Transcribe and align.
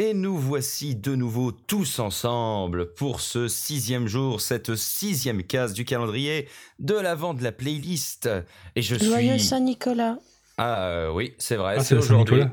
Et 0.00 0.14
nous 0.14 0.38
voici 0.38 0.94
de 0.94 1.16
nouveau 1.16 1.50
tous 1.50 1.98
ensemble 1.98 2.94
pour 2.94 3.20
ce 3.20 3.48
sixième 3.48 4.06
jour, 4.06 4.40
cette 4.40 4.76
sixième 4.76 5.42
case 5.42 5.72
du 5.72 5.84
calendrier 5.84 6.48
de 6.78 6.94
l'avant 6.94 7.34
de 7.34 7.42
la 7.42 7.50
playlist. 7.50 8.30
Et 8.76 8.82
je 8.82 8.96
Joyeux 8.96 9.38
suis... 9.38 9.48
Saint-Nicolas. 9.48 10.18
Ah 10.56 10.86
euh, 10.86 11.12
oui, 11.12 11.34
c'est 11.38 11.56
vrai, 11.56 11.74
Ah, 11.78 11.82
c'est 11.82 11.96
aujourd'hui. 11.96 12.44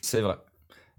C'est 0.00 0.20
vrai. 0.20 0.36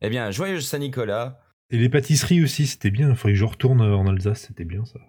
Eh 0.02 0.10
bien, 0.10 0.30
joyeux 0.30 0.60
Saint-Nicolas. 0.60 1.40
Et 1.70 1.78
les 1.78 1.88
pâtisseries 1.88 2.44
aussi, 2.44 2.68
c'était 2.68 2.92
bien. 2.92 3.10
Il 3.10 3.16
faudrait 3.16 3.32
que 3.32 3.40
je 3.40 3.46
retourne 3.46 3.80
en 3.80 4.06
Alsace, 4.06 4.48
c'était 4.48 4.66
bien 4.66 4.84
ça. 4.84 5.00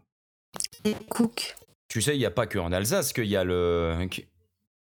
Et 0.85 0.95
Cook. 1.11 1.57
Tu 1.89 2.03
sais, 2.03 2.15
il 2.15 2.21
n'y 2.21 2.27
a 2.27 2.31
pas 2.31 2.47
que 2.47 2.61
en 2.61 2.71
Alsace 2.71 3.13
qu'il 3.13 3.27
y 3.27 3.37
a 3.37 3.43
le... 3.43 3.97
Il 4.01 4.29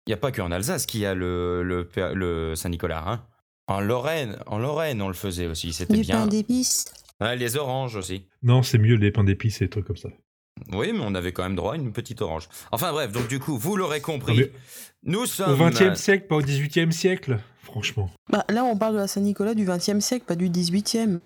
n'y 0.08 0.14
a 0.14 0.18
pas 0.18 0.32
que 0.32 0.42
en 0.42 0.52
Alsace 0.52 0.88
qu'il 0.88 1.02
y 1.02 1.06
a 1.06 1.14
le, 1.14 1.62
le, 1.62 1.88
le 2.16 2.56
Saint-Nicolas. 2.56 3.04
Hein. 3.06 3.28
En 3.70 3.82
Lorraine, 3.82 4.38
en 4.48 4.58
Lorraine, 4.58 5.00
on 5.02 5.08
le 5.08 5.14
faisait 5.14 5.46
aussi. 5.46 5.74
C'était 5.74 6.02
bien. 6.02 6.22
pain 6.22 6.28
d'épices. 6.28 6.86
Ouais, 7.22 7.36
les 7.36 7.56
oranges 7.56 7.96
aussi. 7.96 8.26
Non, 8.42 8.64
c'est 8.64 8.80
mieux 8.80 8.96
les 8.96 9.12
pains 9.12 9.24
d'épices 9.24 9.62
et 9.62 9.66
des 9.66 9.70
trucs 9.70 9.86
comme 9.86 9.96
ça. 9.96 10.10
Oui, 10.74 10.92
mais 10.92 11.02
on 11.04 11.14
avait 11.14 11.32
quand 11.32 11.44
même 11.44 11.56
droit 11.56 11.74
à 11.74 11.76
une 11.76 11.94
petite 11.94 12.22
orange. 12.22 12.50
Enfin 12.72 12.92
bref, 12.92 13.12
donc 13.12 13.28
du 13.28 13.40
coup, 13.40 13.58
vous 13.58 13.76
l'aurez 13.76 14.02
compris. 14.02 14.38
Mais 14.38 14.52
Nous 15.04 15.22
Au 15.22 15.26
sommes... 15.28 15.70
XXe 15.70 16.00
siècle, 16.00 16.26
pas 16.28 16.38
au 16.38 16.42
XVIIIe 16.42 16.92
siècle, 16.92 17.38
franchement. 17.62 18.10
Bah, 18.32 18.44
là, 18.50 18.64
on 18.64 18.76
parle 18.76 18.94
de 18.96 19.00
la 19.00 19.08
Saint-Nicolas 19.08 19.54
du 19.54 19.66
XXe 19.66 20.00
siècle, 20.00 20.26
pas 20.26 20.36
du 20.36 20.50
XVIIIe. 20.50 21.20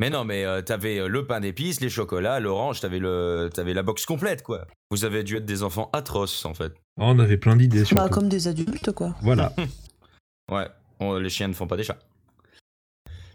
Mais 0.00 0.10
non, 0.10 0.24
mais 0.24 0.44
euh, 0.44 0.60
t'avais 0.62 0.98
euh, 0.98 1.06
le 1.06 1.24
pain 1.24 1.38
d'épices, 1.38 1.80
les 1.80 1.88
chocolats, 1.88 2.40
l'orange, 2.40 2.80
t'avais 2.80 2.98
le, 2.98 3.48
t'avais 3.54 3.72
la 3.72 3.84
box 3.84 4.04
complète, 4.04 4.42
quoi. 4.42 4.66
Vous 4.90 5.04
avez 5.04 5.22
dû 5.22 5.36
être 5.36 5.46
des 5.46 5.62
enfants 5.62 5.90
atroces, 5.92 6.44
en 6.44 6.54
fait. 6.54 6.72
Ah, 6.98 7.04
on 7.04 7.20
avait 7.20 7.36
plein 7.36 7.54
d'idées 7.54 7.84
sur 7.84 7.96
Bah, 7.96 8.08
comme 8.08 8.28
des 8.28 8.48
adultes, 8.48 8.90
quoi. 8.90 9.14
Voilà. 9.22 9.52
Ouais, 10.52 10.66
on- 11.00 11.14
les 11.18 11.30
chiens 11.30 11.48
ne 11.48 11.52
font 11.54 11.66
pas 11.66 11.76
des 11.76 11.84
chats. 11.84 11.98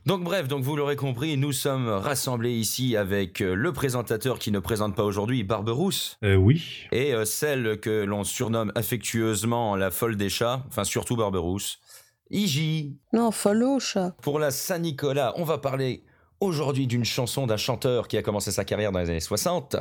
Donc 0.05 0.23
bref, 0.23 0.48
donc 0.48 0.63
vous 0.63 0.76
l'aurez 0.76 0.95
compris, 0.95 1.38
nous 1.38 1.52
sommes 1.52 1.90
rassemblés 1.90 2.54
ici 2.54 2.95
avec 2.95 3.41
euh, 3.41 3.54
le 3.54 3.73
présentateur 3.73 4.40
qui 4.40 4.50
ne 4.52 4.59
présente 4.59 4.95
pas 4.95 5.03
aujourd'hui, 5.03 5.44
Barberousse, 5.44 6.17
Euh, 6.23 6.36
oui. 6.36 6.88
et 6.92 7.14
euh, 7.14 7.25
celle 7.25 7.80
que 7.80 8.06
l'on 8.06 8.23
surnomme 8.23 8.72
affectueusement 8.75 9.75
la 9.75 9.92
folle 9.92 10.16
des 10.16 10.30
chats, 10.30 10.64
enfin 10.67 10.86
surtout 10.86 11.16
Barberousse, 11.17 11.80
Iji. 12.31 12.95
Non, 13.14 13.31
follow, 13.31 13.80
chat. 13.80 14.16
Pour 14.22 14.39
la 14.39 14.52
Saint-Nicolas, 14.52 15.34
on 15.36 15.44
va 15.44 15.58
parler 15.58 16.03
aujourd'hui 16.39 16.88
d'une 16.88 17.06
chanson 17.06 17.45
d'un 17.45 17.58
chanteur 17.58 18.08
qui 18.08 18.17
a 18.17 18.22
commencé 18.22 18.52
sa 18.52 18.64
carrière 18.64 18.91
dans 18.94 19.00
les 19.00 19.09
années 19.09 19.19
60, 19.19 19.75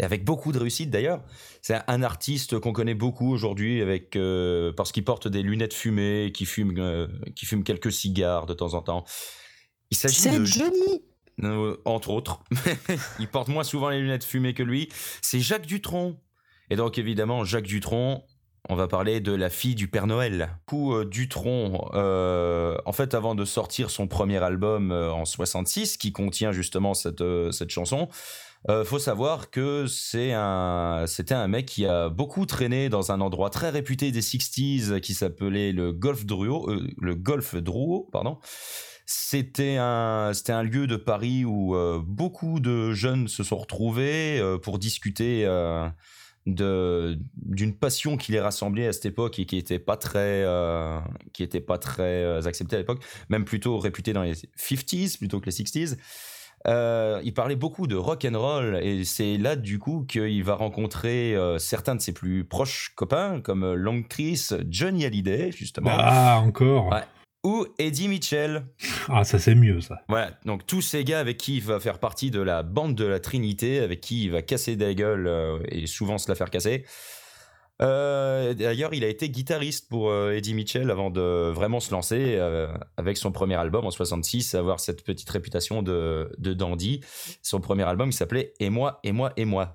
et 0.00 0.04
avec 0.04 0.24
beaucoup 0.24 0.50
de 0.50 0.58
réussite 0.58 0.90
d'ailleurs. 0.90 1.22
C'est 1.60 1.78
un 1.86 2.02
artiste 2.02 2.58
qu'on 2.58 2.72
connaît 2.72 2.94
beaucoup 2.94 3.30
aujourd'hui 3.30 3.82
avec 3.82 4.16
euh, 4.16 4.72
parce 4.72 4.92
qu'il 4.92 5.04
porte 5.04 5.28
des 5.28 5.42
lunettes 5.42 5.74
fumées, 5.74 6.32
qui 6.32 6.46
fume, 6.46 6.74
euh, 6.78 7.06
qui 7.36 7.44
fume 7.44 7.62
quelques 7.62 7.92
cigares 7.92 8.46
de 8.46 8.54
temps 8.54 8.72
en 8.72 8.80
temps. 8.80 9.04
Il 9.90 9.96
s'agit 9.98 10.14
C'est 10.14 10.38
de 10.38 10.44
Johnny. 10.44 11.02
euh, 11.42 11.76
entre 11.84 12.10
autres. 12.10 12.42
il 13.20 13.28
porte 13.28 13.48
moins 13.48 13.62
souvent 13.62 13.90
les 13.90 14.00
lunettes 14.00 14.24
fumées 14.24 14.54
que 14.54 14.62
lui. 14.62 14.88
C'est 15.20 15.40
Jacques 15.40 15.66
Dutronc. 15.66 16.18
Et 16.70 16.76
donc 16.76 16.96
évidemment, 16.96 17.44
Jacques 17.44 17.66
Dutronc, 17.66 18.24
on 18.70 18.76
va 18.76 18.88
parler 18.88 19.20
de 19.20 19.32
la 19.32 19.50
fille 19.50 19.74
du 19.74 19.88
Père 19.88 20.06
Noël. 20.06 20.50
Du 20.60 20.64
coup, 20.66 21.04
Dutronc, 21.04 21.90
en 21.92 22.92
fait, 22.92 23.14
avant 23.14 23.34
de 23.34 23.44
sortir 23.44 23.90
son 23.90 24.06
premier 24.06 24.38
album 24.38 24.92
en 24.92 25.24
66, 25.24 25.96
qui 25.96 26.12
contient 26.12 26.52
justement 26.52 26.94
cette, 26.94 27.24
cette 27.50 27.70
chanson, 27.70 28.08
euh, 28.68 28.84
faut 28.84 28.98
savoir 28.98 29.50
que 29.50 29.86
c'était 29.86 30.34
un 30.34 31.48
mec 31.48 31.66
qui 31.66 31.86
a 31.86 32.10
beaucoup 32.10 32.44
traîné 32.44 32.88
dans 32.90 33.10
un 33.10 33.20
endroit 33.20 33.48
très 33.48 33.70
réputé 33.70 34.12
des 34.12 34.20
60s 34.20 35.00
qui 35.00 35.14
s'appelait 35.14 35.72
le 35.72 35.92
Golfe 35.92 36.26
Drouot, 36.26 36.70
euh, 36.70 36.86
le 36.98 37.60
Drouot, 37.60 38.08
pardon. 38.12 38.38
C'était 39.06 39.76
un, 39.76 40.32
lieu 40.62 40.86
de 40.86 40.96
Paris 40.96 41.44
où 41.44 41.74
euh, 41.74 42.00
beaucoup 42.04 42.60
de 42.60 42.92
jeunes 42.92 43.26
se 43.28 43.42
sont 43.42 43.56
retrouvés 43.56 44.40
pour 44.62 44.78
discuter 44.78 45.46
d'une 46.46 47.78
passion 47.80 48.16
qui 48.16 48.32
les 48.32 48.40
rassemblait 48.40 48.86
à 48.86 48.92
cette 48.92 49.06
époque 49.06 49.38
et 49.38 49.46
qui 49.46 49.56
était 49.56 49.80
pas 49.80 49.96
très 49.96 50.46
qui 51.32 51.42
était 51.42 51.60
pas 51.60 51.78
très 51.78 52.46
acceptée 52.46 52.76
à 52.76 52.78
l'époque, 52.78 53.02
même 53.30 53.44
plutôt 53.44 53.78
réputée 53.78 54.12
dans 54.12 54.22
les 54.22 54.34
50s 54.34 55.18
plutôt 55.18 55.40
que 55.40 55.46
les 55.46 55.52
60s. 55.52 55.96
Euh, 56.66 57.20
il 57.24 57.32
parlait 57.32 57.56
beaucoup 57.56 57.86
de 57.86 57.96
rock 57.96 58.26
and 58.30 58.38
roll 58.38 58.78
et 58.82 59.04
c'est 59.04 59.38
là 59.38 59.56
du 59.56 59.78
coup 59.78 60.04
qu'il 60.06 60.44
va 60.44 60.54
rencontrer 60.54 61.34
euh, 61.34 61.58
certains 61.58 61.94
de 61.94 62.02
ses 62.02 62.12
plus 62.12 62.44
proches 62.44 62.92
copains 62.96 63.40
comme 63.40 63.64
euh, 63.64 63.74
Long 63.74 64.02
Chris, 64.02 64.48
Johnny 64.68 65.06
Hallyday 65.06 65.52
justement 65.52 65.90
Ah, 65.94 66.38
encore. 66.44 66.88
Ouais. 66.92 67.00
ou 67.44 67.66
Eddie 67.78 68.08
Mitchell. 68.08 68.66
Ah, 69.08 69.24
ça 69.24 69.38
c'est 69.38 69.54
mieux 69.54 69.80
ça. 69.80 70.02
Voilà, 70.10 70.32
donc 70.44 70.66
tous 70.66 70.82
ces 70.82 71.02
gars 71.02 71.20
avec 71.20 71.38
qui 71.38 71.56
il 71.56 71.62
va 71.62 71.80
faire 71.80 71.98
partie 71.98 72.30
de 72.30 72.42
la 72.42 72.62
bande 72.62 72.94
de 72.94 73.06
la 73.06 73.20
Trinité, 73.20 73.78
avec 73.80 74.02
qui 74.02 74.24
il 74.24 74.30
va 74.30 74.42
casser 74.42 74.76
des 74.76 74.94
gueules 74.94 75.28
euh, 75.28 75.60
et 75.70 75.86
souvent 75.86 76.18
se 76.18 76.28
la 76.30 76.34
faire 76.34 76.50
casser. 76.50 76.84
Euh, 77.80 78.54
D'ailleurs, 78.54 78.94
il 78.94 79.04
a 79.04 79.08
été 79.08 79.28
guitariste 79.30 79.88
pour 79.88 80.10
euh, 80.10 80.32
Eddie 80.32 80.54
Mitchell 80.54 80.90
avant 80.90 81.10
de 81.10 81.50
vraiment 81.50 81.80
se 81.80 81.90
lancer 81.92 82.36
euh, 82.36 82.68
avec 82.96 83.16
son 83.16 83.32
premier 83.32 83.54
album 83.54 83.86
en 83.86 83.90
66, 83.90 84.54
avoir 84.54 84.80
cette 84.80 85.04
petite 85.04 85.28
réputation 85.30 85.82
de, 85.82 86.30
de 86.38 86.52
dandy. 86.52 87.00
Son 87.42 87.60
premier 87.60 87.84
album, 87.84 88.10
il 88.10 88.12
s'appelait 88.12 88.52
Et 88.60 88.70
moi, 88.70 89.00
et 89.04 89.12
moi, 89.12 89.32
et 89.36 89.44
moi. 89.44 89.74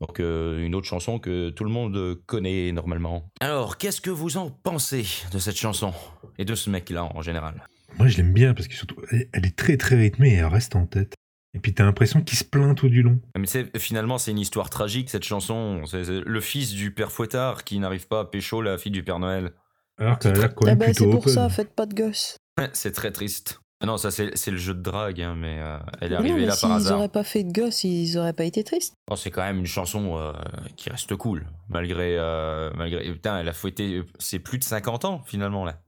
Donc 0.00 0.20
euh, 0.20 0.64
une 0.64 0.74
autre 0.76 0.86
chanson 0.86 1.18
que 1.18 1.50
tout 1.50 1.64
le 1.64 1.70
monde 1.70 2.20
connaît 2.26 2.70
normalement. 2.72 3.30
Alors, 3.40 3.78
qu'est-ce 3.78 4.00
que 4.00 4.10
vous 4.10 4.36
en 4.36 4.50
pensez 4.50 5.04
de 5.32 5.38
cette 5.38 5.56
chanson 5.56 5.92
et 6.38 6.44
de 6.44 6.54
ce 6.54 6.70
mec-là 6.70 7.04
en 7.04 7.20
général? 7.20 7.66
Moi 7.98 8.06
je 8.06 8.18
l'aime 8.18 8.32
bien 8.32 8.54
parce 8.54 8.68
que 8.68 8.74
surtout, 8.74 8.96
elle, 9.10 9.28
elle 9.32 9.46
est 9.46 9.56
très 9.56 9.76
très 9.76 9.96
rythmée 9.96 10.34
et 10.34 10.36
elle 10.36 10.46
reste 10.46 10.76
en 10.76 10.86
tête. 10.86 11.14
Et 11.54 11.60
puis 11.60 11.72
t'as 11.74 11.84
l'impression 11.84 12.20
qu'il 12.22 12.36
se 12.38 12.44
plaint 12.44 12.76
tout 12.76 12.88
du 12.88 13.02
long. 13.02 13.20
Mais 13.36 13.46
c'est 13.46 13.76
finalement 13.78 14.18
c'est 14.18 14.30
une 14.32 14.38
histoire 14.38 14.68
tragique 14.70 15.08
cette 15.10 15.24
chanson. 15.24 15.82
C'est 15.86 16.04
c'est 16.04 16.20
le 16.20 16.40
fils 16.40 16.72
du 16.72 16.92
père 16.92 17.10
Fouettard 17.10 17.64
qui 17.64 17.78
n'arrive 17.78 18.06
pas 18.06 18.20
à 18.20 18.24
pécho 18.26 18.60
la 18.62 18.76
fille 18.78 18.92
du 18.92 19.02
père 19.02 19.18
Noël. 19.18 19.52
Alors 19.98 20.18
qu'elle 20.18 20.36
a 20.36 20.40
l'air 20.40 20.54
quand 20.54 20.66
Ah 20.66 20.70
même 20.70 20.78
bah, 20.78 20.84
plutôt 20.86 21.04
c'est 21.04 21.10
pour 21.10 21.20
open. 21.20 21.32
ça, 21.34 21.48
faites 21.48 21.74
pas 21.74 21.86
de 21.86 21.94
gosses. 21.94 22.36
c'est 22.72 22.92
très 22.92 23.10
triste. 23.12 23.60
Ah 23.80 23.86
Non, 23.86 23.96
ça 23.96 24.10
c'est 24.10 24.36
c'est 24.36 24.50
le 24.50 24.56
jeu 24.56 24.74
de 24.74 24.82
drague, 24.82 25.20
hein, 25.22 25.34
mais 25.38 25.58
euh, 25.60 25.78
elle 26.00 26.12
est 26.12 26.16
Non, 26.16 26.20
arrivée 26.20 26.40
mais 26.40 26.46
là 26.46 26.48
par 26.48 26.58
s'ils 26.58 26.70
hasard. 26.72 26.98
auraient 26.98 27.08
pas 27.08 27.22
fait 27.24 27.44
de 27.44 27.52
gosses, 27.52 27.82
ils 27.84 28.18
auraient 28.18 28.32
pas 28.32 28.44
été 28.44 28.62
tristes. 28.64 28.94
Oh, 29.10 29.16
c'est 29.16 29.30
quand 29.30 29.42
même 29.42 29.58
une 29.58 29.66
chanson 29.66 30.18
euh, 30.18 30.32
qui 30.76 30.90
reste 30.90 31.14
cool 31.16 31.46
malgré 31.68 32.16
euh, 32.18 32.70
malgré. 32.76 33.10
Putain, 33.12 33.38
elle 33.38 33.48
a 33.48 33.52
fouetté. 33.52 34.02
C'est 34.18 34.40
plus 34.40 34.58
de 34.58 34.64
50 34.64 35.04
ans 35.04 35.22
finalement 35.24 35.64
là. 35.64 35.80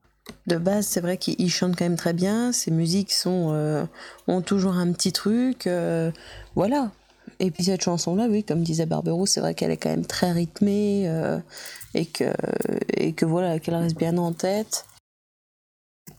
De 0.47 0.56
base, 0.56 0.86
c'est 0.86 1.00
vrai 1.00 1.16
qu'il 1.16 1.50
chante 1.50 1.76
quand 1.76 1.84
même 1.84 1.97
très 1.97 2.12
bien. 2.12 2.53
Ses 2.53 2.70
musiques 2.70 3.12
sont, 3.12 3.50
euh, 3.53 3.84
ont 4.28 4.42
toujours 4.42 4.72
un 4.75 4.92
petit 4.92 5.12
truc. 5.12 5.66
euh, 5.66 6.10
voilà. 6.54 6.92
Et 7.38 7.50
puis 7.50 7.64
cette 7.64 7.82
chanson-là, 7.82 8.26
oui, 8.28 8.44
comme 8.44 8.62
disait 8.62 8.86
Barbero, 8.86 9.25
c'est 9.26 9.41
vrai 9.41 9.54
qu'elle 9.54 9.70
est 9.70 9.76
quand 9.76 9.88
même 9.91 10.04
très 10.06 10.31
rythmée 10.32 11.08
euh, 11.08 11.38
et, 11.94 12.04
que, 12.06 12.32
et 12.94 13.12
que 13.12 13.25
voilà, 13.25 13.58
qu'elle 13.58 13.75
reste 13.76 13.97
bien 13.97 14.19
en 14.19 14.32
tête. 14.32 14.84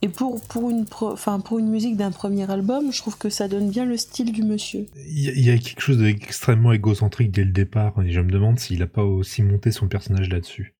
Et 0.01 0.09
pour, 0.09 0.41
pour, 0.41 0.69
une, 0.72 0.85
pro- 0.85 1.16
pour 1.45 1.59
une 1.59 1.69
musique 1.69 1.95
d'un 1.95 2.12
premier 2.12 2.50
album, 2.50 2.91
je 2.91 2.97
trouve 2.97 3.18
que 3.18 3.29
ça 3.29 3.47
donne 3.47 3.69
bien 3.69 3.85
le 3.85 3.97
style 3.97 4.31
du 4.31 4.41
monsieur. 4.41 4.88
Il 4.95 5.39
y, 5.39 5.51
a- 5.51 5.57
quelque 5.59 5.81
chose 5.81 6.00
d'extrêmement 6.00 6.72
égocentrique 6.73 7.31
dès 7.31 7.44
le 7.44 7.51
départ. 7.51 7.94
Et 8.03 8.12
je 8.12 8.19
me 8.19 8.31
demande 8.31 8.59
s'il 8.59 8.81
a 8.81 8.88
pas 8.88 9.03
aussi 9.03 9.44
monté 9.44 9.72
son 9.72 9.88
personnage 9.88 10.29
là-dessus. 10.29 10.73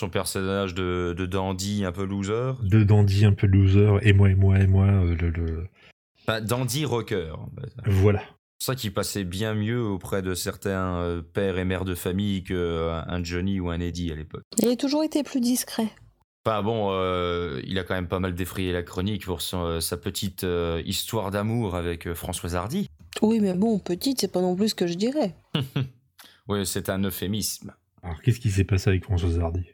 Son 0.00 0.08
personnage 0.08 0.72
de, 0.74 1.14
de 1.14 1.26
dandy 1.26 1.84
un 1.84 1.92
peu 1.92 2.04
loser. 2.06 2.52
De 2.62 2.82
dandy 2.84 3.26
un 3.26 3.34
peu 3.34 3.46
loser, 3.46 3.98
et 4.00 4.14
moi, 4.14 4.30
et 4.30 4.34
moi, 4.34 4.58
et 4.58 4.66
moi. 4.66 4.86
euh, 4.86 5.14
le, 5.14 5.28
le- 5.28 6.40
dandy 6.40 6.86
rocker. 6.86 7.32
en 7.36 7.50
fait. 7.60 7.70
Voilà. 7.84 8.20
C'est 8.20 8.26
pour 8.26 8.64
ça 8.64 8.74
qu'il 8.76 8.94
passait 8.94 9.24
bien 9.24 9.52
mieux 9.54 9.82
auprès 9.82 10.22
de 10.22 10.32
certains 10.32 10.96
euh, 10.96 11.20
pères 11.20 11.58
et 11.58 11.66
mères 11.66 11.84
de 11.84 11.94
famille 11.94 12.42
qu'un 12.44 13.22
Johnny 13.22 13.60
ou 13.60 13.68
un 13.68 13.78
Eddie 13.78 14.10
à 14.10 14.14
l'époque. 14.14 14.42
Il 14.56 14.68
a 14.68 14.76
toujours 14.76 15.04
été 15.04 15.22
plus 15.22 15.40
discret. 15.42 15.88
Enfin 16.46 16.62
bon, 16.62 16.88
euh, 16.92 17.60
il 17.66 17.78
a 17.78 17.84
quand 17.84 17.94
même 17.94 18.08
pas 18.08 18.20
mal 18.20 18.34
défrayé 18.34 18.72
la 18.72 18.82
chronique 18.82 19.26
pour 19.26 19.42
son- 19.42 19.64
euh, 19.66 19.80
sa 19.80 19.98
petite 19.98 20.44
euh, 20.44 20.80
histoire 20.86 21.30
d'amour 21.30 21.74
avec 21.74 22.06
euh, 22.06 22.14
Françoise 22.14 22.56
Hardy. 22.56 22.88
Oui, 23.20 23.38
mais 23.40 23.52
bon, 23.52 23.78
petite, 23.78 24.18
c'est 24.22 24.32
pas 24.32 24.40
non 24.40 24.56
plus 24.56 24.70
ce 24.70 24.74
que 24.74 24.86
je 24.86 24.94
dirais. 24.94 25.34
Oui, 26.48 26.66
c'est 26.66 26.88
un 26.88 27.04
euphémisme. 27.04 27.74
Alors 28.02 28.20
qu'est-ce 28.22 28.40
qui 28.40 28.50
s'est 28.50 28.64
passé 28.64 28.88
avec 28.90 29.04
Françoise 29.04 29.38
Hardy? 29.38 29.66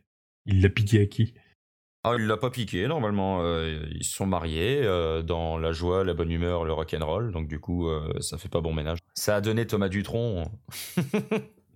Il 0.47 0.63
l'a 0.63 0.69
piqué 0.69 1.01
à 1.03 1.07
qui? 1.07 1.35
Ah, 2.05 2.15
il 2.19 2.27
l'a 2.27 2.37
pas 2.37 2.51
piqué, 2.51 2.87
normalement. 2.87 3.41
euh, 3.43 3.85
ils 3.91 4.05
se 4.05 4.15
sont 4.15 4.27
mariés 4.27 4.81
euh, 4.85 5.23
dans 5.23 5.59
la 5.59 5.73
joie, 5.73 6.05
la 6.05 6.15
bonne 6.15 6.31
humeur, 6.31 6.65
le 6.65 6.73
rock'n'roll. 6.73 7.33
Donc 7.33 7.49
du 7.49 7.59
coup, 7.59 7.89
euh, 7.89 8.13
ça 8.21 8.39
fait 8.39 8.49
pas 8.49 8.61
bon 8.61 8.73
ménage. 8.73 8.99
Ça 9.15 9.37
a 9.37 9.41
donné 9.41 9.67
Thomas 9.67 9.89
Dutronc. 9.89 10.45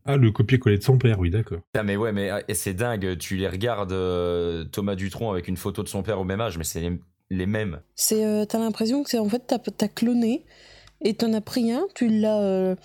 Ah, 0.06 0.16
le 0.16 0.30
copier-coller 0.30 0.78
de 0.78 0.82
son 0.82 0.96
père, 0.96 1.18
oui, 1.20 1.28
d'accord. 1.28 1.60
Ah, 1.76 1.82
mais 1.82 1.94
ouais, 1.94 2.10
mais 2.10 2.30
ah, 2.30 2.42
et 2.48 2.54
c'est 2.54 2.72
dingue. 2.72 3.18
Tu 3.18 3.36
les 3.36 3.46
regardes, 3.46 3.92
euh, 3.92 4.64
Thomas 4.64 4.94
Dutronc 4.94 5.30
avec 5.30 5.46
une 5.46 5.58
photo 5.58 5.82
de 5.82 5.88
son 5.88 6.02
père 6.02 6.18
au 6.18 6.24
même 6.24 6.40
âge, 6.40 6.56
mais 6.56 6.64
c'est 6.64 6.80
les, 6.80 6.98
les 7.28 7.44
mêmes. 7.46 7.80
C'est, 7.96 8.24
euh, 8.24 8.46
t'as 8.46 8.58
l'impression 8.58 9.02
que 9.04 9.10
c'est 9.10 9.18
en 9.18 9.28
fait 9.28 9.42
t'as, 9.46 9.58
t'as 9.58 9.88
cloné 9.88 10.46
et 11.02 11.14
t'en 11.14 11.34
as 11.34 11.42
pris 11.42 11.70
un, 11.70 11.86
tu 11.94 12.08
l'as, 12.08 12.40
euh, 12.40 12.76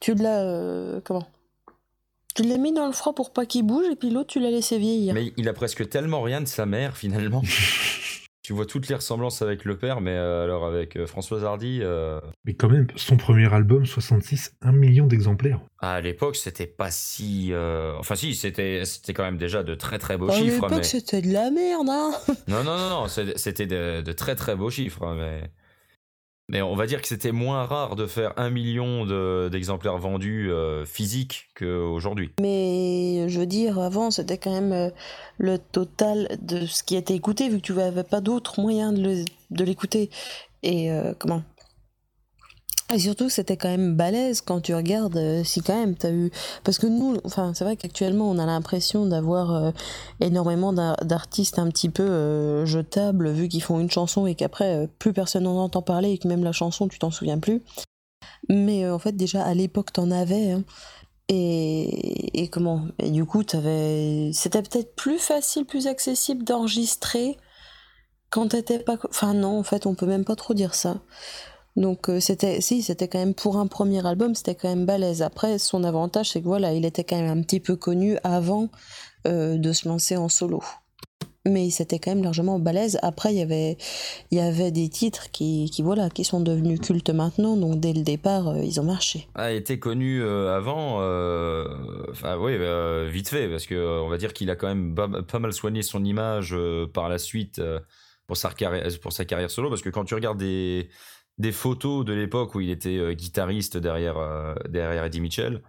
tu 0.00 0.14
l'as, 0.14 0.42
euh, 0.44 1.00
comment? 1.04 1.26
Tu 2.34 2.42
l'as 2.44 2.58
mis 2.58 2.72
dans 2.72 2.86
le 2.86 2.92
froid 2.92 3.14
pour 3.14 3.32
pas 3.32 3.44
qu'il 3.46 3.64
bouge 3.64 3.86
et 3.90 3.96
puis 3.96 4.10
l'autre 4.10 4.28
tu 4.28 4.40
l'as 4.40 4.50
laissé 4.50 4.78
vieillir. 4.78 5.14
Mais 5.14 5.32
il 5.36 5.48
a 5.48 5.52
presque 5.52 5.88
tellement 5.88 6.22
rien 6.22 6.40
de 6.40 6.46
sa 6.48 6.64
mère 6.66 6.96
finalement. 6.96 7.42
tu 8.42 8.52
vois 8.52 8.66
toutes 8.66 8.88
les 8.88 8.94
ressemblances 8.94 9.42
avec 9.42 9.64
le 9.64 9.76
père, 9.78 10.00
mais 10.00 10.12
euh, 10.12 10.44
alors 10.44 10.64
avec 10.66 10.96
euh, 10.96 11.06
Françoise 11.06 11.44
Hardy. 11.44 11.80
euh, 11.82 12.20
Mais 12.44 12.54
quand 12.54 12.68
même, 12.68 12.86
son 12.96 13.16
premier 13.16 13.52
album, 13.52 13.84
66, 13.86 14.52
1 14.62 14.72
million 14.72 15.06
d'exemplaires. 15.06 15.60
à 15.80 16.00
l'époque, 16.00 16.36
c'était 16.36 16.66
pas 16.66 16.90
si. 16.90 17.48
euh, 17.52 17.94
Enfin, 17.98 18.14
si, 18.16 18.34
c'était 18.34 18.82
c'était 18.84 19.12
quand 19.12 19.24
même 19.24 19.36
déjà 19.38 19.62
de 19.62 19.74
très 19.74 19.98
très 19.98 20.16
beaux 20.16 20.30
À 20.30 20.34
chiffres. 20.36 20.62
l'époque, 20.66 20.70
Mais... 20.78 20.82
c'était 20.82 21.22
de 21.22 21.32
la 21.32 21.50
merde, 21.50 21.88
hein 21.90 22.12
Non, 22.48 22.64
non, 22.64 22.76
non, 22.78 22.88
non, 22.90 23.08
c'est- 23.08 23.36
c'était 23.38 23.66
de, 23.66 24.00
de 24.02 24.12
très 24.12 24.34
très 24.36 24.56
beaux 24.56 24.70
chiffres. 24.70 25.04
hein, 25.04 25.16
mais... 25.18 25.50
mais 26.50 26.60
on 26.62 26.74
va 26.74 26.86
dire 26.86 27.00
que 27.00 27.08
c'était 27.08 27.32
moins 27.32 27.64
rare 27.64 27.96
de 27.96 28.06
faire 28.06 28.32
un 28.36 28.50
million 28.50 29.06
de- 29.06 29.48
d'exemplaires 29.50 29.96
vendus 29.98 30.50
euh, 30.50 30.84
physiques 30.84 31.48
qu'aujourd'hui. 31.58 32.32
Mais 32.40 33.28
je 33.28 33.38
veux 33.40 33.46
dire, 33.46 33.78
avant, 33.78 34.10
c'était 34.10 34.36
quand 34.38 34.52
même 34.52 34.72
euh, 34.72 34.90
le 35.38 35.58
total 35.58 36.36
de 36.42 36.66
ce 36.66 36.82
qui 36.82 36.96
était 36.96 37.14
écouté, 37.14 37.48
vu 37.48 37.56
que 37.58 37.62
tu 37.62 37.72
n'avais 37.72 38.04
pas 38.04 38.20
d'autre 38.20 38.60
moyen 38.60 38.92
de 38.92 39.00
le- 39.02 39.24
de 39.50 39.64
l'écouter. 39.64 40.10
Et 40.62 40.92
euh, 40.92 41.14
comment? 41.18 41.42
Et 42.92 42.98
surtout, 42.98 43.28
c'était 43.28 43.56
quand 43.56 43.68
même 43.68 43.94
balèze 43.94 44.40
quand 44.40 44.60
tu 44.60 44.74
regardes, 44.74 45.16
euh, 45.16 45.44
si 45.44 45.60
quand 45.60 45.78
même, 45.78 45.94
t'as 45.94 46.10
eu... 46.10 46.30
Parce 46.64 46.78
que 46.78 46.88
nous, 46.88 47.18
enfin, 47.24 47.52
c'est 47.54 47.62
vrai 47.62 47.76
qu'actuellement, 47.76 48.28
on 48.28 48.38
a 48.38 48.46
l'impression 48.46 49.06
d'avoir 49.06 49.54
euh, 49.54 49.70
énormément 50.20 50.72
d'ar- 50.72 50.96
d'artistes 51.04 51.60
un 51.60 51.68
petit 51.68 51.88
peu 51.88 52.02
euh, 52.02 52.66
jetables, 52.66 53.30
vu 53.30 53.46
qu'ils 53.48 53.62
font 53.62 53.78
une 53.78 53.90
chanson 53.90 54.26
et 54.26 54.34
qu'après, 54.34 54.88
plus 54.98 55.12
personne 55.12 55.44
n'en 55.44 55.56
entend 55.62 55.82
parler 55.82 56.10
et 56.10 56.18
que 56.18 56.26
même 56.26 56.42
la 56.42 56.50
chanson, 56.52 56.88
tu 56.88 56.98
t'en 56.98 57.12
souviens 57.12 57.38
plus. 57.38 57.62
Mais 58.48 58.88
en 58.90 58.98
fait, 58.98 59.12
déjà, 59.12 59.44
à 59.44 59.54
l'époque, 59.54 59.92
t'en 59.92 60.10
avais. 60.10 60.50
hein. 60.50 60.64
Et, 61.28 62.42
et 62.42 62.48
comment? 62.48 62.86
Et 62.98 63.10
du 63.10 63.24
coup, 63.24 63.44
t'avais... 63.44 64.32
c'était 64.32 64.62
peut-être 64.62 64.96
plus 64.96 65.18
facile, 65.20 65.64
plus 65.64 65.86
accessible 65.86 66.42
d'enregistrer 66.42 67.36
quand 68.30 68.48
t'étais 68.48 68.80
pas. 68.80 68.98
Enfin, 69.08 69.32
non, 69.34 69.60
en 69.60 69.62
fait, 69.62 69.86
on 69.86 69.94
peut 69.94 70.06
même 70.06 70.24
pas 70.24 70.34
trop 70.34 70.54
dire 70.54 70.74
ça. 70.74 70.96
Donc, 71.80 72.10
euh, 72.10 72.20
c'était. 72.20 72.60
Si, 72.60 72.82
c'était 72.82 73.08
quand 73.08 73.18
même 73.18 73.34
pour 73.34 73.56
un 73.56 73.66
premier 73.66 74.06
album, 74.06 74.34
c'était 74.34 74.54
quand 74.54 74.68
même 74.68 74.84
balèze. 74.84 75.22
Après, 75.22 75.58
son 75.58 75.82
avantage, 75.82 76.30
c'est 76.30 76.40
que 76.40 76.46
voilà, 76.46 76.74
il 76.74 76.84
était 76.84 77.04
quand 77.04 77.16
même 77.16 77.38
un 77.38 77.42
petit 77.42 77.58
peu 77.58 77.74
connu 77.74 78.18
avant 78.22 78.68
euh, 79.26 79.56
de 79.56 79.72
se 79.72 79.88
lancer 79.88 80.16
en 80.18 80.28
solo. 80.28 80.62
Mais 81.46 81.70
c'était 81.70 81.98
quand 81.98 82.10
même 82.10 82.22
largement 82.22 82.58
balèze. 82.58 82.98
Après, 83.00 83.32
il 83.32 83.38
y 83.38 83.42
avait, 83.42 83.78
il 84.30 84.36
y 84.36 84.42
avait 84.42 84.70
des 84.70 84.90
titres 84.90 85.30
qui, 85.30 85.70
qui, 85.72 85.80
voilà, 85.80 86.10
qui 86.10 86.22
sont 86.22 86.40
devenus 86.40 86.80
cultes 86.80 87.08
maintenant. 87.08 87.56
Donc, 87.56 87.80
dès 87.80 87.94
le 87.94 88.02
départ, 88.02 88.48
euh, 88.48 88.62
ils 88.62 88.78
ont 88.78 88.84
marché. 88.84 89.26
A 89.34 89.50
été 89.50 89.78
connu 89.78 90.22
avant, 90.22 90.96
enfin 92.10 92.36
oui, 92.38 92.58
vite 93.10 93.30
fait, 93.30 93.48
parce 93.48 93.64
que 93.64 94.02
on 94.02 94.10
va 94.10 94.18
dire 94.18 94.34
qu'il 94.34 94.50
a 94.50 94.56
quand 94.56 94.68
même 94.68 94.94
pas, 94.94 95.38
mal 95.38 95.54
soigné 95.54 95.80
son 95.80 96.04
image 96.04 96.54
par 96.92 97.08
la 97.08 97.16
suite 97.16 97.58
pour, 98.26 98.36
sa 98.36 98.50
carrière, 98.50 98.86
pour 99.00 99.14
sa 99.14 99.24
carrière 99.24 99.50
solo, 99.50 99.70
parce 99.70 99.80
que 99.80 99.88
quand 99.88 100.04
tu 100.04 100.14
regardes 100.14 100.38
des, 100.38 100.90
des 101.40 101.52
photos 101.52 102.04
de 102.04 102.12
l'époque 102.12 102.54
où 102.54 102.60
il 102.60 102.70
était 102.70 102.98
euh, 102.98 103.14
guitariste 103.14 103.76
derrière, 103.76 104.18
euh, 104.18 104.54
derrière 104.68 105.04
Eddie 105.04 105.20
Mitchell, 105.20 105.62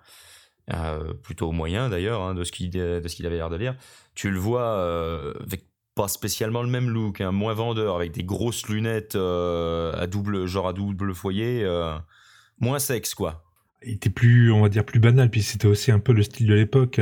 euh, 0.74 1.14
plutôt 1.14 1.52
moyen 1.52 1.90
d'ailleurs, 1.90 2.22
hein, 2.22 2.36
de 2.36 2.44
ce 2.44 2.52
qu'il 2.52 2.70
de 2.70 3.08
ce 3.08 3.16
qu'il 3.16 3.26
avait 3.26 3.38
l'air 3.38 3.50
de 3.50 3.58
dire, 3.58 3.76
tu 4.14 4.30
le 4.30 4.38
vois 4.38 5.34
avec 5.42 5.66
pas 5.96 6.08
spécialement 6.08 6.62
le 6.62 6.70
même 6.70 6.90
look, 6.90 7.22
hein, 7.22 7.32
moins 7.32 7.54
vendeur, 7.54 7.96
avec 7.96 8.12
des 8.12 8.24
grosses 8.24 8.68
lunettes 8.68 9.16
à 9.16 10.08
double, 10.08 10.46
genre 10.46 10.68
à 10.68 10.74
double 10.74 11.14
foyer, 11.16 11.66
moins 12.60 12.80
sexe 12.80 13.16
quoi. 13.16 13.44
Il 13.84 13.94
était 13.94 14.12
plus, 14.12 14.52
on 14.52 14.62
va 14.62 14.70
dire, 14.70 14.86
plus 14.86 15.00
banal, 15.00 15.32
puis 15.32 15.42
c'était 15.42 15.68
aussi 15.68 15.92
un 15.92 16.00
peu 16.00 16.14
le 16.14 16.22
style 16.22 16.46
de 16.46 16.54
l'époque, 16.54 17.02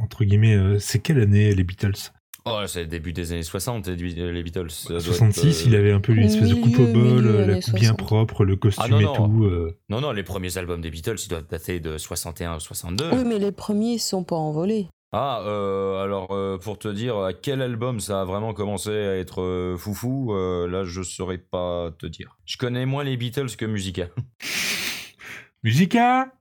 entre 0.00 0.24
guillemets. 0.24 0.78
c'est 0.78 1.00
quelle 1.00 1.18
année, 1.18 1.52
les 1.52 1.64
Beatles? 1.64 2.12
Oh, 2.44 2.60
c'est 2.66 2.80
le 2.82 2.86
début 2.88 3.12
des 3.12 3.32
années 3.32 3.42
60, 3.42 3.86
les 3.88 3.96
les 4.32 4.42
Beatles. 4.42 4.70
Ça 4.70 4.88
doit 4.88 4.98
être, 4.98 5.04
66, 5.04 5.62
euh, 5.62 5.64
il 5.68 5.76
avait 5.76 5.92
un 5.92 6.00
peu 6.00 6.12
une 6.12 6.24
espèce 6.24 6.48
de 6.48 6.54
coupe 6.56 6.78
au 6.78 6.86
bol, 6.86 7.24
la 7.46 7.54
coupe 7.60 7.74
bien 7.74 7.90
60. 7.90 7.98
propre, 7.98 8.44
le 8.44 8.56
costume 8.56 8.82
Ah 8.84 8.88
non, 8.88 9.00
et 9.00 9.04
non. 9.04 9.12
tout. 9.14 9.44
euh. 9.44 9.78
Non, 9.88 10.00
non, 10.00 10.10
les 10.12 10.24
premiers 10.24 10.58
albums 10.58 10.80
des 10.80 10.90
Beatles, 10.90 11.16
ils 11.24 11.28
doivent 11.28 11.46
dater 11.48 11.78
de 11.78 11.98
61 11.98 12.56
ou 12.56 12.60
62. 12.60 13.10
Oui, 13.12 13.22
mais 13.26 13.38
les 13.38 13.52
premiers 13.52 13.98
sont 13.98 14.24
pas 14.24 14.34
envolés. 14.36 14.88
Ah, 15.14 15.42
euh, 15.46 16.02
alors, 16.02 16.28
euh, 16.32 16.56
pour 16.56 16.78
te 16.78 16.88
dire 16.88 17.18
à 17.18 17.34
quel 17.34 17.60
album 17.60 18.00
ça 18.00 18.22
a 18.22 18.24
vraiment 18.24 18.54
commencé 18.54 18.90
à 18.90 19.16
être 19.18 19.42
euh, 19.42 19.76
foufou, 19.76 20.32
euh, 20.34 20.66
là, 20.66 20.84
je 20.84 21.02
saurais 21.02 21.36
pas 21.38 21.90
te 21.98 22.06
dire. 22.06 22.38
Je 22.46 22.56
connais 22.56 22.86
moins 22.86 23.04
les 23.04 23.16
Beatles 23.18 23.54
que 23.56 23.66
Musica. 23.66 24.08
Musica? 25.62 26.32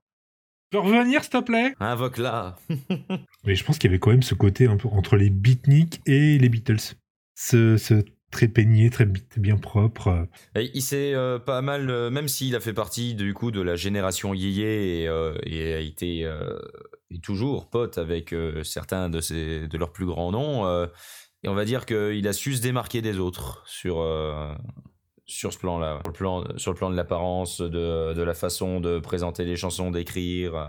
Peux 0.71 0.79
revenir, 0.79 1.21
s'il 1.23 1.31
te 1.31 1.41
plaît? 1.41 1.73
Invoque-la. 1.79 2.56
Mais 3.45 3.56
je 3.56 3.63
pense 3.63 3.77
qu'il 3.77 3.89
y 3.89 3.94
avait 3.94 4.00
quand 4.00 4.12
même 4.12 4.23
ce 4.23 4.33
côté 4.35 4.68
un 4.68 4.77
peu 4.77 4.88
entre 4.89 5.15
les 5.15 5.29
beatniks 5.29 6.01
et 6.06 6.38
les 6.38 6.50
Beatles. 6.50 6.95
Ce, 7.35 7.77
ce 7.77 8.03
très 8.31 8.47
peigné, 8.47 8.89
très 8.89 9.06
bi- 9.06 9.23
bien 9.38 9.57
propre. 9.57 10.27
Et 10.56 10.71
il 10.73 10.81
s'est 10.81 11.13
euh, 11.13 11.38
pas 11.39 11.62
mal, 11.62 11.89
euh, 11.89 12.09
même 12.09 12.27
s'il 12.27 12.56
a 12.56 12.59
fait 12.59 12.73
partie 12.73 13.13
du 13.15 13.33
coup 13.33 13.51
de 13.51 13.62
la 13.62 13.75
génération 13.75 14.33
yéyé 14.33 15.01
et, 15.03 15.07
euh, 15.07 15.38
et 15.44 15.73
a 15.73 15.79
été 15.79 16.23
euh, 16.25 16.57
et 17.09 17.19
toujours 17.19 17.69
pote 17.69 17.97
avec 17.97 18.31
euh, 18.31 18.63
certains 18.63 19.09
de, 19.09 19.19
ses, 19.19 19.67
de 19.67 19.77
leurs 19.77 19.91
plus 19.91 20.06
grands 20.06 20.31
noms, 20.31 20.65
euh, 20.65 20.88
et 21.44 21.50
on 21.50 21.53
va 21.56 21.65
dire 21.65 21.85
qu'il 21.85 22.25
a 22.27 22.31
su 22.33 22.53
se 22.53 22.62
démarquer 22.62 23.01
des 23.01 23.17
autres 23.19 23.63
sur, 23.65 24.00
euh, 24.00 24.53
sur 25.31 25.53
ce 25.53 25.57
plan-là, 25.57 25.99
sur, 26.03 26.11
le 26.11 26.13
plan- 26.13 26.43
sur 26.57 26.71
le 26.71 26.77
plan 26.77 26.89
de 26.89 26.95
l'apparence, 26.95 27.61
de, 27.61 28.13
de 28.13 28.21
la 28.21 28.33
façon 28.33 28.79
de 28.81 28.99
présenter 28.99 29.45
les 29.45 29.55
chansons, 29.55 29.89
d'écrire. 29.89 30.55
euh. 30.55 30.65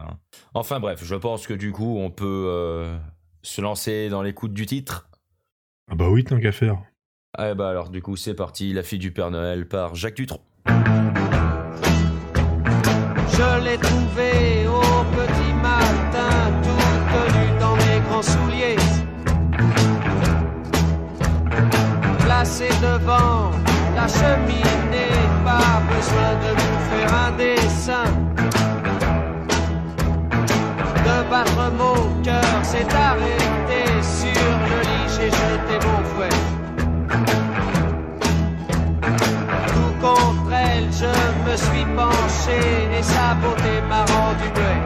Enfin 0.55 0.79
bref, 0.79 1.01
je 1.03 1.15
pense 1.17 1.47
que 1.49 1.55
du 1.55 1.73
coup 1.73 1.99
on 1.99 2.11
peut 2.11 2.47
euh, 2.49 2.97
se 3.43 3.61
lancer 3.61 4.09
dans 4.09 4.23
l'écoute 4.23 4.53
du 4.53 4.65
titre. 4.67 5.09
Ah 5.91 5.97
bah 5.97 6.09
oui, 6.09 6.23
tant 6.25 6.39
qu'à 6.39 6.53
faire. 6.53 6.79
Ah 7.37 7.55
bah 7.55 7.69
alors 7.71 7.91
du 7.91 8.01
coup 8.03 8.15
c'est 8.17 8.35
parti, 8.35 8.73
La 8.73 8.83
fille 8.85 8.99
du 9.01 9.13
Père 9.13 9.31
Noël 9.33 9.67
par 9.67 9.95
Jacques 9.97 10.15
Dutronc. 10.17 10.41
Je 13.35 13.65
l'ai 13.65 13.79
trouvée 13.79 14.67
au 14.69 14.81
petit 15.17 15.53
matin, 15.61 16.53
toute 16.63 17.35
nue 17.35 17.59
dans 17.59 17.75
mes 17.77 18.01
grands 18.09 18.23
souliers. 18.23 18.77
Placée 22.21 22.69
devant 22.81 23.51
la 24.03 24.09
cheminée, 24.09 25.17
pas 25.45 25.81
besoin 25.93 26.33
de 26.45 26.51
vous 26.61 26.79
faire 26.91 27.13
un 27.27 27.31
dessin. 27.43 28.09
De 31.07 31.17
battre 31.31 31.65
mon 31.79 32.01
cœur 32.23 32.57
s'est 32.63 32.93
arrêté 33.11 33.83
sur 34.19 34.49
le 34.71 34.79
lit, 34.89 35.07
j'ai 35.15 35.31
jeté 35.41 35.75
mon 35.87 36.01
fouet. 36.11 36.37
Tout 39.73 39.95
contre 40.07 40.53
elle, 40.53 40.89
je 41.03 41.15
me 41.47 41.57
suis 41.57 41.87
penché 42.01 42.61
et 42.99 43.03
sa 43.03 43.35
beauté 43.41 43.75
m'a 43.89 44.05
rendu 44.15 44.49
muet. 44.57 44.83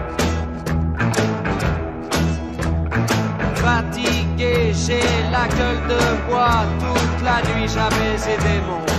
Fatigué, 3.55 4.73
j'ai 4.75 5.09
la 5.33 5.47
gueule 5.57 5.83
de 5.88 6.02
bois. 6.29 6.64
Toute 6.81 7.21
la 7.25 7.38
nuit, 7.49 7.69
j'avais 7.75 8.14
aidé 8.33 8.61
mon 8.69 8.96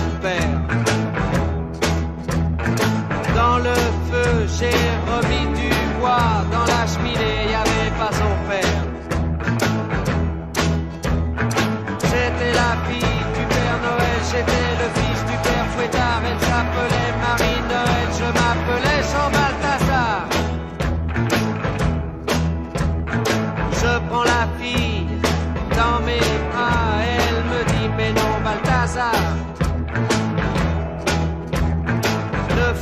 Dans 3.36 3.58
le 3.58 3.74
feu, 4.10 4.46
j'ai 4.58 4.80
remis 5.10 5.46
du 5.56 5.70
bois. 6.00 6.44
Dans 6.50 6.64
la 6.64 6.86
cheminée, 6.86 7.50
y 7.50 7.54
avait 7.54 7.92
pas 7.96 8.10
son 8.12 8.32
père. 8.48 8.82
J'étais 12.02 12.52
la 12.52 12.72
fille 12.88 13.22
du 13.36 13.44
Père 13.46 13.78
Noël, 13.86 14.20
j'étais 14.30 14.68
le 14.80 14.88
fils 15.00 15.20
du 15.24 15.36
Père 15.44 15.66
Fouettard. 15.76 16.07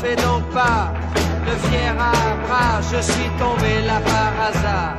Fais 0.00 0.16
donc 0.16 0.42
pas 0.50 0.92
le 1.46 1.54
fier 1.68 1.94
à 1.98 2.12
bras, 2.46 2.80
je 2.92 3.00
suis 3.00 3.30
tombé 3.38 3.72
là 3.86 4.00
par 4.00 4.32
hasard. 4.48 4.96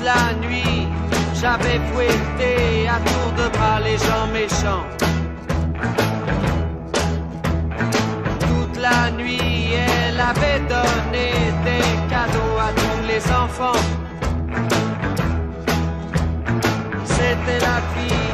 toute 0.00 0.04
la 0.04 0.34
nuit. 0.46 0.88
J'avais 1.34 1.80
fouetté 1.92 2.86
à 2.88 2.98
tour 3.08 3.32
de 3.38 3.48
bras 3.56 3.80
les 3.80 3.96
gens 3.96 4.26
méchants. 4.32 4.84
Toute 8.40 8.76
la 8.76 9.10
nuit, 9.12 9.72
elle 9.74 10.20
avait 10.20 10.60
donné 10.60 11.30
des 11.64 11.86
cadeaux 12.12 12.56
à 12.58 12.70
tous 12.80 13.02
les 13.08 13.22
enfants. 13.32 13.82
C'était 17.04 17.60
la 17.60 17.78
fille 17.92 18.29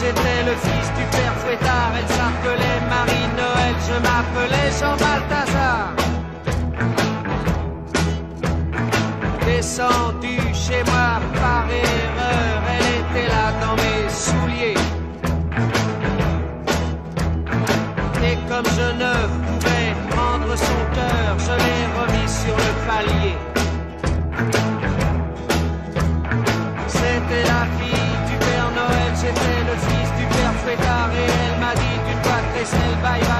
j'étais 0.00 0.42
le 0.50 0.54
fils 0.64 0.88
du 0.98 1.04
père 1.14 1.34
Fouettard. 1.40 1.92
Elle 1.98 2.08
s'appelait 2.16 2.80
Marie-Noël, 2.94 3.74
je 3.88 3.96
m'appelais 4.04 4.70
Jean 4.78 4.96
Balthazar. 5.02 5.92
Descendu 9.46 10.36
chez 10.54 10.82
moi 10.90 11.10
par 11.42 11.66
erreur, 11.68 12.62
elle 12.74 12.88
était 13.00 13.28
là 13.34 13.46
dans 13.62 13.76
mes 13.82 14.02
souliers. 14.24 14.80
Et 18.28 18.36
comme 18.48 18.68
je 18.78 18.88
ne 19.02 19.12
pouvais 19.44 19.88
prendre 20.10 20.56
son 20.56 20.80
cœur, 20.96 21.36
je 21.46 21.54
l'ai 21.62 21.82
remis 21.98 22.28
sur 22.28 22.56
le 22.56 22.70
palier. 22.86 23.49
Laisser 32.60 32.76
le 32.76 32.94
bye 33.02 33.20
bye. 33.20 33.39